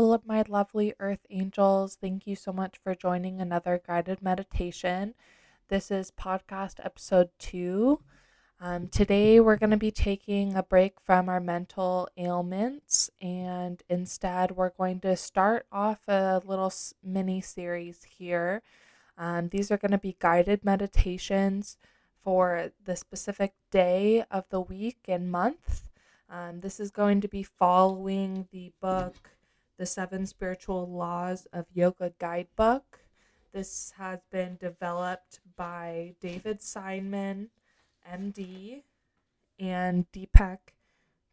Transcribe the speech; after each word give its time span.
Hello, 0.00 0.18
my 0.24 0.42
lovely 0.48 0.94
earth 0.98 1.26
angels. 1.28 1.98
Thank 2.00 2.26
you 2.26 2.34
so 2.34 2.54
much 2.54 2.78
for 2.82 2.94
joining 2.94 3.38
another 3.38 3.82
guided 3.86 4.22
meditation. 4.22 5.12
This 5.68 5.90
is 5.90 6.10
podcast 6.10 6.82
episode 6.82 7.28
two. 7.38 8.00
Um, 8.62 8.88
today, 8.88 9.40
we're 9.40 9.58
going 9.58 9.72
to 9.72 9.76
be 9.76 9.90
taking 9.90 10.56
a 10.56 10.62
break 10.62 10.94
from 11.04 11.28
our 11.28 11.38
mental 11.38 12.08
ailments, 12.16 13.10
and 13.20 13.82
instead, 13.90 14.52
we're 14.52 14.70
going 14.70 15.00
to 15.00 15.16
start 15.16 15.66
off 15.70 16.00
a 16.08 16.40
little 16.46 16.72
mini 17.04 17.42
series 17.42 18.04
here. 18.04 18.62
Um, 19.18 19.50
these 19.50 19.70
are 19.70 19.76
going 19.76 19.92
to 19.92 19.98
be 19.98 20.16
guided 20.18 20.64
meditations 20.64 21.76
for 22.24 22.70
the 22.82 22.96
specific 22.96 23.52
day 23.70 24.24
of 24.30 24.46
the 24.48 24.62
week 24.62 25.00
and 25.08 25.30
month. 25.30 25.90
Um, 26.30 26.60
this 26.60 26.80
is 26.80 26.90
going 26.90 27.20
to 27.20 27.28
be 27.28 27.42
following 27.42 28.48
the 28.50 28.72
book 28.80 29.32
the 29.80 29.86
Seven 29.86 30.26
Spiritual 30.26 30.90
Laws 30.90 31.46
of 31.54 31.64
Yoga 31.72 32.12
Guidebook. 32.18 33.00
This 33.54 33.94
has 33.96 34.18
been 34.30 34.58
developed 34.60 35.40
by 35.56 36.16
David 36.20 36.60
Simon, 36.60 37.48
MD, 38.06 38.82
and 39.58 40.04
Deepak 40.12 40.58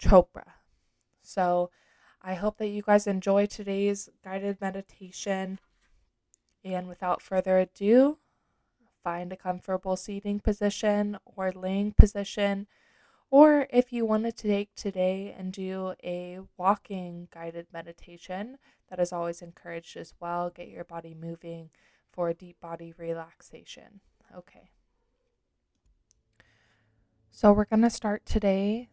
Chopra. 0.00 0.52
So 1.20 1.70
I 2.22 2.34
hope 2.34 2.58
that 2.58 2.68
you 2.68 2.80
guys 2.80 3.08
enjoy 3.08 3.46
today's 3.46 4.08
guided 4.22 4.60
meditation. 4.60 5.58
And 6.62 6.86
without 6.86 7.20
further 7.20 7.58
ado, 7.58 8.18
find 9.02 9.32
a 9.32 9.36
comfortable 9.36 9.96
seating 9.96 10.38
position 10.38 11.18
or 11.24 11.50
laying 11.50 11.90
position 11.90 12.68
or 13.30 13.66
if 13.70 13.92
you 13.92 14.06
wanted 14.06 14.36
to 14.38 14.48
take 14.48 14.74
today 14.74 15.34
and 15.36 15.52
do 15.52 15.94
a 16.02 16.38
walking 16.56 17.28
guided 17.32 17.66
meditation, 17.72 18.58
that 18.88 18.98
is 18.98 19.12
always 19.12 19.42
encouraged 19.42 19.96
as 19.96 20.14
well. 20.18 20.50
Get 20.50 20.68
your 20.68 20.84
body 20.84 21.14
moving 21.14 21.70
for 22.10 22.28
a 22.28 22.34
deep 22.34 22.58
body 22.60 22.94
relaxation. 22.96 24.00
Okay. 24.36 24.70
So 27.30 27.52
we're 27.52 27.66
going 27.66 27.82
to 27.82 27.90
start 27.90 28.24
today 28.24 28.88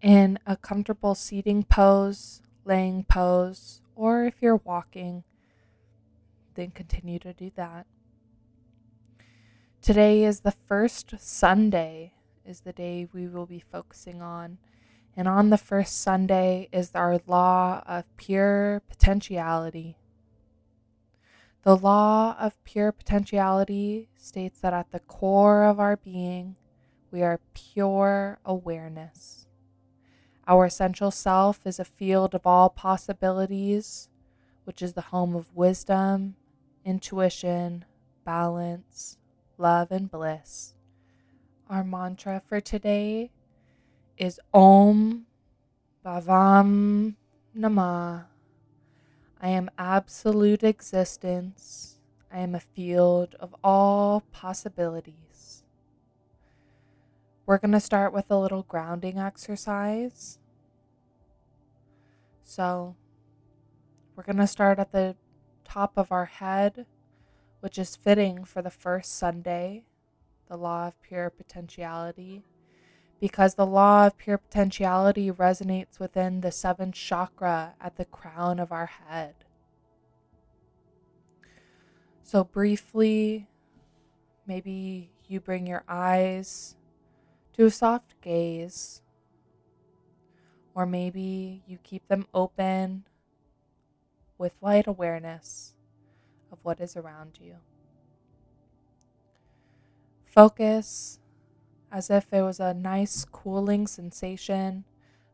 in 0.00 0.38
a 0.46 0.56
comfortable 0.56 1.14
seating 1.14 1.62
pose, 1.62 2.42
laying 2.64 3.04
pose, 3.04 3.82
or 3.94 4.24
if 4.24 4.34
you're 4.40 4.56
walking, 4.56 5.22
then 6.54 6.70
continue 6.70 7.18
to 7.18 7.32
do 7.32 7.50
that. 7.56 7.86
Today 9.82 10.24
is 10.24 10.40
the 10.40 10.50
first 10.50 11.14
Sunday 11.18 12.14
is 12.46 12.60
the 12.60 12.72
day 12.72 13.08
we 13.12 13.26
will 13.26 13.46
be 13.46 13.64
focusing 13.72 14.22
on. 14.22 14.58
And 15.16 15.26
on 15.26 15.50
the 15.50 15.58
first 15.58 16.00
Sunday 16.00 16.68
is 16.72 16.90
our 16.94 17.20
law 17.26 17.82
of 17.86 18.04
pure 18.16 18.82
potentiality. 18.88 19.96
The 21.62 21.76
law 21.76 22.36
of 22.38 22.62
pure 22.64 22.92
potentiality 22.92 24.08
states 24.16 24.60
that 24.60 24.72
at 24.72 24.92
the 24.92 25.00
core 25.00 25.64
of 25.64 25.80
our 25.80 25.96
being, 25.96 26.54
we 27.10 27.22
are 27.22 27.40
pure 27.54 28.38
awareness. 28.44 29.46
Our 30.46 30.66
essential 30.66 31.10
self 31.10 31.66
is 31.66 31.80
a 31.80 31.84
field 31.84 32.34
of 32.34 32.46
all 32.46 32.68
possibilities, 32.68 34.08
which 34.62 34.80
is 34.80 34.92
the 34.92 35.00
home 35.00 35.34
of 35.34 35.56
wisdom, 35.56 36.36
intuition, 36.84 37.84
balance, 38.24 39.18
love, 39.58 39.90
and 39.90 40.08
bliss. 40.08 40.75
Our 41.68 41.82
mantra 41.82 42.40
for 42.46 42.60
today 42.60 43.32
is 44.16 44.38
Om 44.54 45.26
Bhavam 46.04 47.16
Namah. 47.58 48.26
I 49.42 49.48
am 49.48 49.70
absolute 49.76 50.62
existence. 50.62 51.96
I 52.32 52.38
am 52.38 52.54
a 52.54 52.60
field 52.60 53.34
of 53.40 53.52
all 53.64 54.22
possibilities. 54.30 55.64
We're 57.46 57.58
going 57.58 57.72
to 57.72 57.80
start 57.80 58.12
with 58.12 58.30
a 58.30 58.38
little 58.38 58.62
grounding 58.62 59.18
exercise. 59.18 60.38
So, 62.44 62.94
we're 64.14 64.22
going 64.22 64.36
to 64.36 64.46
start 64.46 64.78
at 64.78 64.92
the 64.92 65.16
top 65.64 65.94
of 65.96 66.12
our 66.12 66.26
head, 66.26 66.86
which 67.58 67.76
is 67.76 67.96
fitting 67.96 68.44
for 68.44 68.62
the 68.62 68.70
first 68.70 69.18
Sunday 69.18 69.82
the 70.48 70.56
law 70.56 70.88
of 70.88 71.02
pure 71.02 71.30
potentiality, 71.30 72.44
because 73.20 73.54
the 73.54 73.66
law 73.66 74.06
of 74.06 74.16
pure 74.16 74.38
potentiality 74.38 75.30
resonates 75.30 75.98
within 75.98 76.40
the 76.40 76.52
seventh 76.52 76.94
chakra 76.94 77.74
at 77.80 77.96
the 77.96 78.04
crown 78.04 78.58
of 78.58 78.72
our 78.72 78.86
head. 78.86 79.34
So, 82.22 82.44
briefly, 82.44 83.48
maybe 84.46 85.10
you 85.28 85.40
bring 85.40 85.66
your 85.66 85.84
eyes 85.88 86.76
to 87.54 87.66
a 87.66 87.70
soft 87.70 88.20
gaze, 88.20 89.00
or 90.74 90.86
maybe 90.86 91.62
you 91.66 91.78
keep 91.82 92.06
them 92.08 92.26
open 92.34 93.04
with 94.38 94.52
light 94.60 94.86
awareness 94.86 95.74
of 96.52 96.64
what 96.64 96.80
is 96.80 96.96
around 96.96 97.38
you. 97.40 97.56
Focus 100.36 101.18
as 101.90 102.10
if 102.10 102.30
it 102.30 102.42
was 102.42 102.60
a 102.60 102.74
nice 102.74 103.24
cooling 103.24 103.86
sensation 103.86 104.84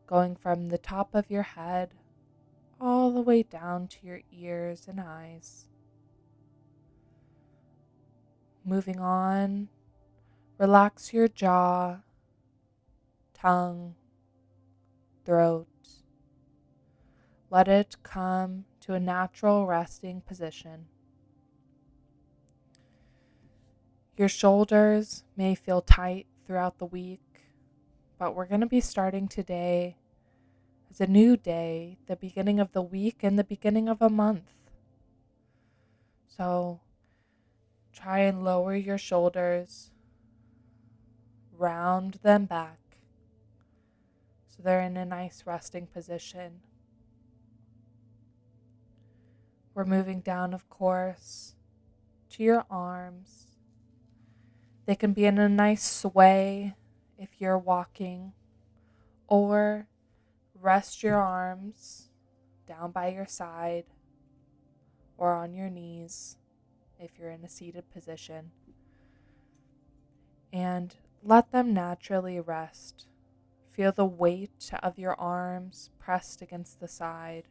going 0.07 0.33
from 0.33 0.69
the 0.69 0.77
top 0.77 1.13
of 1.13 1.29
your 1.29 1.43
head 1.43 1.89
all 2.79 3.11
the 3.11 3.19
way 3.19 3.43
down 3.43 3.85
to 3.89 3.97
your 4.01 4.21
ears 4.31 4.87
and 4.87 5.01
eyes. 5.01 5.65
Moving 8.63 9.01
on, 9.01 9.67
relax 10.57 11.11
your 11.11 11.27
jaw, 11.27 11.97
tongue, 13.33 13.95
throat. 15.25 15.67
Let 17.49 17.67
it 17.67 17.97
come 18.03 18.63
to 18.79 18.93
a 18.93 19.01
natural 19.01 19.67
resting 19.67 20.21
position. 20.21 20.85
Your 24.15 24.29
shoulders 24.29 25.23
may 25.35 25.55
feel 25.55 25.81
tight 25.81 26.27
throughout 26.45 26.77
the 26.77 26.85
week, 26.85 27.19
but 28.19 28.35
we're 28.35 28.45
going 28.45 28.61
to 28.61 28.67
be 28.67 28.81
starting 28.81 29.27
today 29.27 29.97
as 30.91 31.01
a 31.01 31.07
new 31.07 31.35
day, 31.35 31.97
the 32.05 32.15
beginning 32.15 32.59
of 32.59 32.71
the 32.73 32.81
week 32.81 33.23
and 33.23 33.39
the 33.39 33.43
beginning 33.43 33.89
of 33.89 34.01
a 34.01 34.09
month. 34.09 34.51
So 36.27 36.81
try 37.91 38.19
and 38.19 38.43
lower 38.43 38.75
your 38.75 38.99
shoulders, 38.99 39.91
round 41.57 42.19
them 42.23 42.45
back 42.45 42.77
so 44.47 44.61
they're 44.61 44.81
in 44.81 44.97
a 44.97 45.05
nice 45.05 45.43
resting 45.47 45.87
position. 45.87 46.61
We're 49.73 49.85
moving 49.85 50.19
down, 50.19 50.53
of 50.53 50.69
course, 50.69 51.55
to 52.29 52.43
your 52.43 52.65
arms 52.69 53.52
they 54.85 54.95
can 54.95 55.13
be 55.13 55.25
in 55.25 55.37
a 55.37 55.49
nice 55.49 55.89
sway 55.89 56.75
if 57.17 57.29
you're 57.39 57.57
walking, 57.57 58.33
or 59.27 59.87
rest 60.59 61.03
your 61.03 61.21
arms 61.21 62.09
down 62.67 62.91
by 62.91 63.09
your 63.09 63.25
side 63.25 63.85
or 65.17 65.33
on 65.33 65.53
your 65.53 65.69
knees 65.69 66.37
if 66.99 67.11
you're 67.19 67.29
in 67.29 67.43
a 67.43 67.49
seated 67.49 67.89
position. 67.91 68.51
And 70.51 70.95
let 71.23 71.51
them 71.51 71.73
naturally 71.73 72.39
rest. 72.39 73.07
Feel 73.71 73.91
the 73.91 74.05
weight 74.05 74.71
of 74.81 74.99
your 74.99 75.19
arms 75.19 75.89
pressed 75.99 76.41
against 76.41 76.79
the 76.79 76.87
side. 76.87 77.47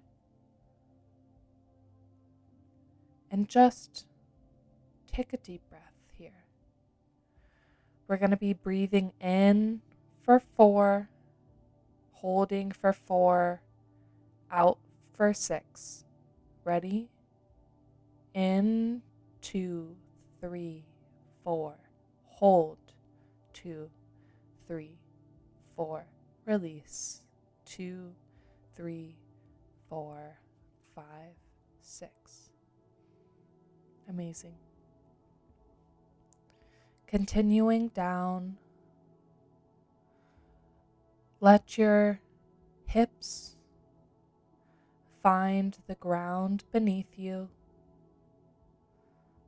And 3.31 3.49
just 3.49 4.07
take 5.11 5.33
a 5.33 5.39
deep 5.39 5.63
breath. 5.69 5.92
We're 8.13 8.19
going 8.19 8.33
to 8.33 8.37
be 8.37 8.53
breathing 8.53 9.15
in 9.23 9.81
for 10.23 10.43
four, 10.55 11.09
holding 12.13 12.71
for 12.71 12.93
four, 12.93 13.63
out 14.51 14.77
for 15.17 15.33
six. 15.33 16.05
Ready? 16.63 17.09
In, 18.35 19.01
two, 19.41 19.97
three, 20.43 20.85
four. 21.43 21.77
Hold, 22.27 22.77
two, 23.55 23.89
three, 24.69 24.99
four. 25.75 26.05
Release, 26.45 27.23
two, 27.65 28.13
three, 28.77 29.17
four, 29.89 30.37
five, 30.95 31.33
six. 31.81 32.51
Amazing. 34.07 34.57
Continuing 37.13 37.89
down, 37.89 38.57
let 41.41 41.77
your 41.77 42.21
hips 42.87 43.57
find 45.23 45.77
the 45.87 45.95
ground 45.97 46.65
beneath 46.73 47.19
you. 47.19 47.51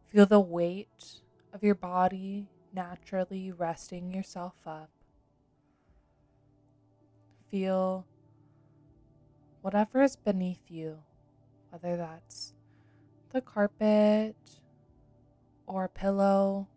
Feel 0.08 0.26
the 0.26 0.40
weight 0.40 1.22
of 1.54 1.62
your 1.62 1.74
body 1.74 2.50
naturally 2.74 3.50
resting 3.50 4.12
yourself 4.12 4.56
up. 4.66 4.90
Feel 7.50 8.04
whatever 9.62 10.02
is 10.02 10.16
beneath 10.16 10.70
you, 10.70 10.98
whether 11.70 11.96
that's 11.96 12.52
the 13.32 13.40
carpet 13.40 14.36
or 15.66 15.84
a 15.84 15.88
pillow 15.88 16.68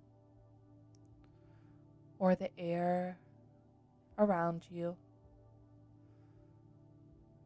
or 2.20 2.36
the 2.36 2.50
air 2.60 3.18
around 4.18 4.66
you. 4.70 4.96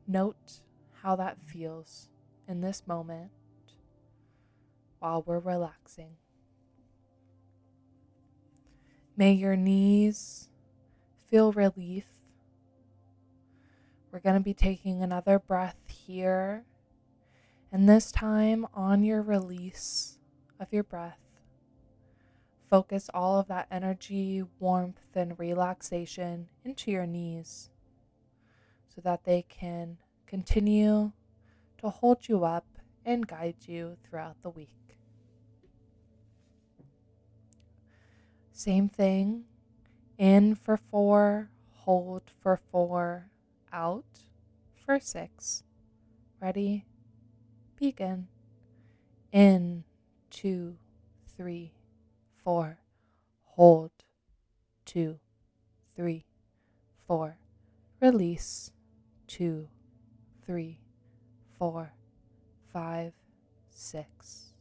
Note 0.07 0.61
how 1.01 1.15
that 1.15 1.41
feels 1.41 2.09
in 2.47 2.61
this 2.61 2.85
moment 2.85 3.31
while 4.99 5.23
we're 5.25 5.39
relaxing. 5.39 6.17
May 9.17 9.33
your 9.33 9.55
knees 9.55 10.49
feel 11.29 11.51
relief. 11.51 12.05
We're 14.11 14.19
going 14.19 14.35
to 14.35 14.41
be 14.41 14.53
taking 14.53 15.01
another 15.01 15.39
breath 15.39 15.77
here, 15.87 16.65
and 17.71 17.87
this 17.87 18.11
time 18.11 18.67
on 18.73 19.03
your 19.03 19.21
release 19.21 20.17
of 20.59 20.67
your 20.71 20.83
breath. 20.83 21.19
Focus 22.71 23.09
all 23.13 23.37
of 23.37 23.49
that 23.49 23.67
energy, 23.69 24.41
warmth, 24.57 25.01
and 25.13 25.37
relaxation 25.37 26.47
into 26.63 26.89
your 26.89 27.05
knees 27.05 27.69
so 28.95 29.01
that 29.01 29.25
they 29.25 29.41
can 29.41 29.97
continue 30.25 31.11
to 31.77 31.89
hold 31.89 32.29
you 32.29 32.45
up 32.45 32.65
and 33.03 33.27
guide 33.27 33.57
you 33.65 33.97
throughout 34.01 34.41
the 34.41 34.49
week. 34.49 34.97
Same 38.53 38.87
thing. 38.87 39.43
In 40.17 40.55
for 40.55 40.77
four, 40.77 41.49
hold 41.71 42.31
for 42.41 42.55
four, 42.55 43.31
out 43.73 44.23
for 44.85 44.97
six. 44.97 45.63
Ready? 46.41 46.85
Begin. 47.77 48.29
In, 49.33 49.83
two, 50.29 50.77
three, 51.35 51.73
four. 52.43 52.79
Hold. 53.43 53.91
Two, 54.85 55.19
three, 55.95 56.25
four. 57.07 57.37
Release. 57.99 58.71
Two, 59.27 59.69
three, 60.45 60.79
four, 61.57 61.93
five, 62.73 63.13
six. 63.69 64.51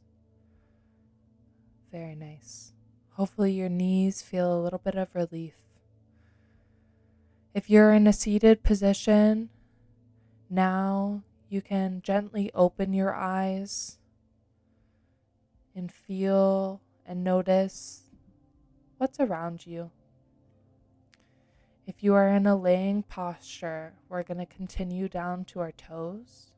Very 1.91 2.15
nice. 2.15 2.73
Hopefully, 3.15 3.53
your 3.53 3.69
knees 3.69 4.23
feel 4.23 4.53
a 4.53 4.63
little 4.63 4.79
bit 4.79 4.95
of 4.95 5.15
relief. 5.15 5.55
If 7.53 7.69
you're 7.69 7.93
in 7.93 8.07
a 8.07 8.13
seated 8.13 8.63
position, 8.63 9.51
now 10.49 11.23
you 11.49 11.61
can 11.61 12.01
gently 12.01 12.51
open 12.55 12.93
your 12.93 13.13
eyes 13.13 13.99
and 15.75 15.91
feel 15.91 16.81
and 17.11 17.25
notice 17.25 18.05
what's 18.97 19.19
around 19.19 19.67
you. 19.67 19.91
If 21.85 22.05
you 22.05 22.15
are 22.15 22.29
in 22.29 22.47
a 22.47 22.55
laying 22.55 23.03
posture, 23.03 23.95
we're 24.09 24.23
going 24.23 24.39
to 24.39 24.47
continue 24.47 25.09
down 25.09 25.45
to 25.47 25.59
our 25.59 25.73
toes. 25.73 26.53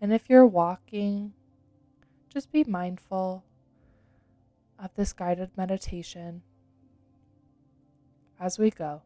And 0.00 0.12
if 0.12 0.30
you're 0.30 0.46
walking, 0.46 1.32
just 2.32 2.52
be 2.52 2.62
mindful 2.62 3.42
of 4.78 4.94
this 4.94 5.12
guided 5.12 5.50
meditation 5.56 6.42
as 8.38 8.60
we 8.60 8.70
go. 8.70 9.02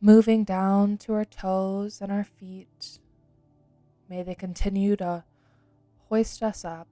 Moving 0.00 0.42
down 0.42 0.96
to 0.98 1.12
our 1.12 1.26
toes 1.26 2.00
and 2.00 2.10
our 2.10 2.24
feet, 2.24 2.98
may 4.08 4.22
they 4.22 4.34
continue 4.34 4.96
to 4.96 5.24
hoist 6.08 6.42
us 6.42 6.64
up 6.64 6.88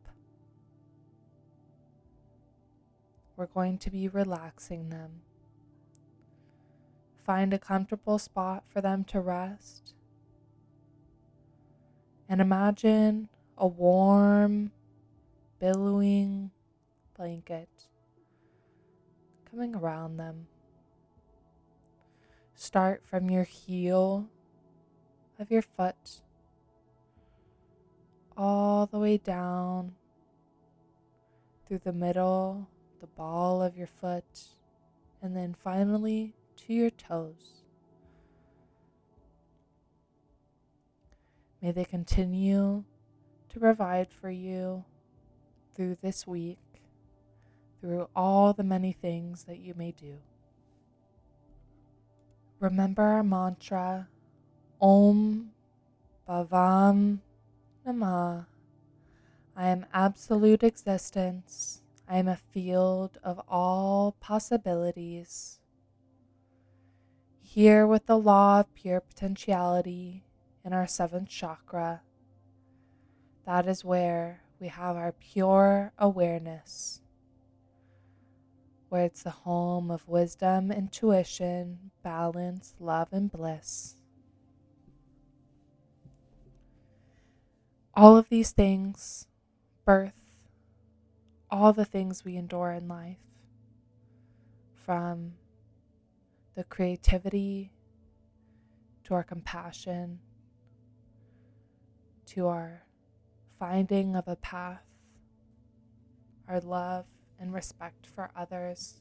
We're 3.40 3.46
going 3.46 3.78
to 3.78 3.90
be 3.90 4.06
relaxing 4.06 4.90
them. 4.90 5.22
Find 7.25 7.54
a 7.54 7.58
comfortable 7.58 8.19
spot 8.19 8.64
for 8.69 8.82
them 8.82 9.02
to 9.04 9.19
rest. 9.19 9.94
And 12.28 12.42
imagine 12.42 13.31
a 13.56 13.66
warm, 13.66 14.72
billowing 15.58 16.50
blanket 17.16 17.88
coming 19.50 19.75
around 19.75 20.19
them. 20.19 20.46
Start 22.54 23.06
from 23.06 23.31
your 23.31 23.44
heel 23.44 24.28
of 25.38 25.50
your 25.50 25.62
foot 25.62 26.20
all 28.37 28.84
the 28.84 28.98
way 28.98 29.16
down 29.16 29.92
through 31.66 31.81
the 31.82 31.94
middle 31.94 32.69
the 33.00 33.06
ball 33.06 33.62
of 33.62 33.76
your 33.76 33.87
foot, 33.87 34.49
and 35.23 35.37
then 35.37 35.55
finally 35.55 36.35
to 36.56 36.73
your 36.73 36.91
toes. 36.91 37.62
May 41.62 41.73
they 41.73 41.85
continue 41.85 42.85
to 43.50 43.61
provide 43.61 44.08
for 44.11 44.31
you 44.31 44.85
through 45.75 45.99
this 46.02 46.26
week, 46.26 46.58
through 47.81 48.08
all 48.14 48.52
the 48.52 48.64
many 48.64 48.93
things 48.93 49.44
that 49.44 49.58
you 49.58 49.75
may 49.76 49.93
do. 49.93 50.19
Remember 52.58 53.02
our 53.02 53.23
mantra 53.23 54.08
Om 54.81 55.50
Bhavam 56.29 57.19
Namah. 57.87 58.47
I 59.56 59.67
am 59.69 59.87
absolute 59.93 60.62
existence. 60.62 61.82
I 62.10 62.16
am 62.16 62.26
a 62.26 62.34
field 62.34 63.18
of 63.22 63.40
all 63.46 64.16
possibilities. 64.18 65.60
Here, 67.40 67.86
with 67.86 68.06
the 68.06 68.18
law 68.18 68.58
of 68.58 68.74
pure 68.74 69.00
potentiality 69.00 70.24
in 70.64 70.72
our 70.72 70.88
seventh 70.88 71.28
chakra, 71.28 72.02
that 73.46 73.68
is 73.68 73.85
where 73.85 74.42
we 74.58 74.66
have 74.66 74.96
our 74.96 75.12
pure 75.12 75.92
awareness, 76.00 77.00
where 78.88 79.04
it's 79.04 79.23
the 79.23 79.30
home 79.30 79.88
of 79.88 80.08
wisdom, 80.08 80.73
intuition, 80.73 81.92
balance, 82.02 82.75
love, 82.80 83.06
and 83.12 83.30
bliss. 83.30 83.94
All 87.94 88.16
of 88.16 88.28
these 88.28 88.50
things 88.50 89.28
birth 89.85 90.19
all 91.50 91.73
the 91.73 91.85
things 91.85 92.25
we 92.25 92.37
endure 92.37 92.71
in 92.73 92.88
life 92.88 93.19
from 94.75 95.33
the 96.54 96.64
creativity 96.64 97.73
to 99.04 99.14
our 99.14 99.23
compassion 99.23 100.21
to 102.30 102.47
our 102.47 102.85
finding 103.59 104.14
of 104.14 104.28
a 104.28 104.37
path, 104.37 104.85
our 106.47 106.61
love 106.61 107.04
and 107.40 107.52
respect 107.52 108.07
for 108.07 108.30
others. 108.37 109.00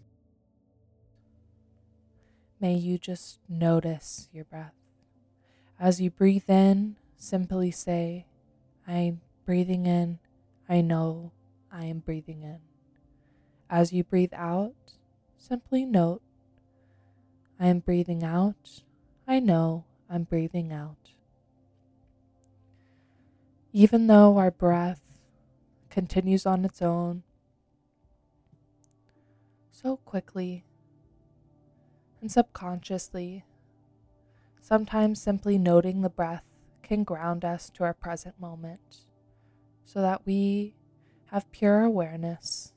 May 2.60 2.74
you 2.74 2.98
just 2.98 3.40
notice 3.48 4.30
your 4.34 4.46
breath. 4.46 4.74
As 5.80 6.02
you 6.02 6.10
breathe 6.10 6.50
in, 6.50 6.96
simply 7.18 7.70
say, 7.70 8.26
I'm 8.88 9.22
breathing 9.46 9.86
in, 9.86 10.18
I 10.68 10.82
know 10.82 11.32
I 11.72 11.86
am 11.86 12.00
breathing 12.00 12.44
in. 12.44 12.60
As 13.70 13.94
you 13.94 14.04
breathe 14.04 14.34
out, 14.34 14.94
simply 15.38 15.86
note, 15.86 16.22
I 17.60 17.68
am 17.68 17.80
breathing 17.80 18.24
out. 18.24 18.82
I 19.28 19.40
know 19.40 19.86
I'm 20.10 20.24
breathing 20.24 20.72
out. 20.72 21.14
Even 23.72 24.08
though 24.08 24.38
our 24.38 24.50
breath 24.50 25.02
continues 25.90 26.46
on 26.46 26.66
its 26.66 26.82
own 26.82 27.24
so 29.72 29.98
quickly 29.98 30.66
and 32.22 32.32
subconsciously, 32.32 33.46
sometimes 34.60 35.22
simply 35.22 35.58
noting 35.58 36.02
the 36.02 36.10
breath 36.10 36.44
can 36.82 37.04
ground 37.04 37.46
us 37.46 37.70
to 37.70 37.84
our 37.84 37.94
present 37.94 38.40
moment 38.40 39.06
so 39.86 40.02
that 40.02 40.26
we 40.26 40.74
have 41.32 41.52
pure 41.52 41.84
awareness 41.84 42.74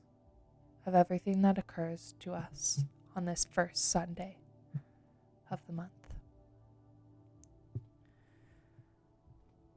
of 0.85 0.95
everything 0.95 1.41
that 1.43 1.57
occurs 1.57 2.15
to 2.21 2.35
us 2.35 2.85
on 3.17 3.25
this 3.25 3.47
first 3.51 3.91
Sunday 3.91 4.37
of 5.51 5.61
the 5.67 5.73
month. 5.73 5.91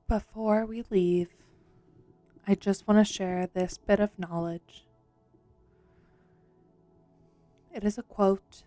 Before 0.09 0.65
we 0.65 0.83
leave, 0.89 1.29
I 2.45 2.55
just 2.55 2.87
want 2.87 3.05
to 3.05 3.13
share 3.13 3.47
this 3.47 3.77
bit 3.77 3.99
of 3.99 4.19
knowledge. 4.19 4.85
It 7.73 7.83
is 7.83 7.97
a 7.97 8.03
quote 8.03 8.63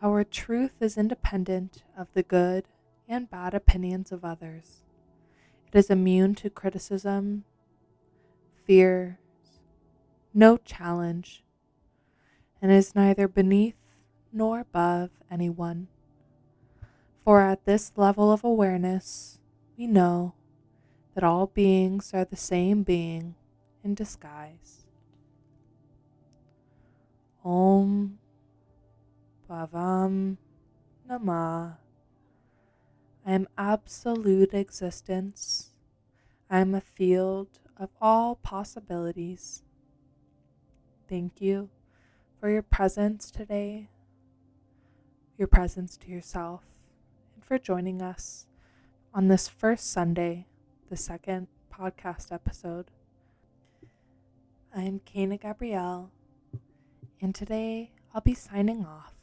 Our 0.00 0.22
truth 0.24 0.74
is 0.80 0.96
independent 0.96 1.82
of 1.98 2.08
the 2.14 2.22
good 2.22 2.64
and 3.08 3.28
bad 3.28 3.54
opinions 3.54 4.12
of 4.12 4.24
others. 4.24 4.82
It 5.66 5.76
is 5.76 5.90
immune 5.90 6.34
to 6.36 6.50
criticism, 6.50 7.44
fear, 8.66 9.18
no 10.32 10.56
challenge, 10.56 11.42
and 12.60 12.70
is 12.70 12.94
neither 12.94 13.28
beneath 13.28 13.76
nor 14.32 14.60
above 14.60 15.10
anyone. 15.30 15.88
For 17.22 17.40
at 17.40 17.64
this 17.64 17.92
level 17.96 18.32
of 18.32 18.42
awareness, 18.42 19.38
we 19.76 19.86
know 19.86 20.34
that 21.14 21.24
all 21.24 21.46
beings 21.46 22.12
are 22.14 22.24
the 22.24 22.36
same 22.36 22.82
being 22.82 23.34
in 23.84 23.94
disguise. 23.94 24.86
Om 27.44 28.18
Bhavam 29.48 30.38
Namah. 31.08 31.76
I 33.26 33.32
am 33.32 33.46
absolute 33.58 34.54
existence. 34.54 35.70
I 36.50 36.58
am 36.60 36.74
a 36.74 36.80
field 36.80 37.58
of 37.82 37.90
all 38.00 38.36
possibilities. 38.36 39.62
Thank 41.08 41.40
you 41.40 41.68
for 42.38 42.48
your 42.48 42.62
presence 42.62 43.30
today, 43.30 43.88
your 45.36 45.48
presence 45.48 45.96
to 45.98 46.08
yourself, 46.08 46.62
and 47.34 47.44
for 47.44 47.58
joining 47.58 48.00
us 48.00 48.46
on 49.12 49.28
this 49.28 49.48
first 49.48 49.90
Sunday, 49.90 50.46
the 50.90 50.96
second 50.96 51.48
podcast 51.72 52.32
episode. 52.32 52.90
I 54.74 54.82
am 54.82 55.00
Kana 55.04 55.36
Gabrielle, 55.36 56.10
and 57.20 57.34
today 57.34 57.90
I'll 58.14 58.20
be 58.20 58.34
signing 58.34 58.86
off. 58.86 59.14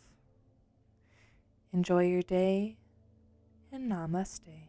Enjoy 1.72 2.04
your 2.04 2.24
day 2.24 2.78
and 3.72 3.90
namaste. 3.90 4.69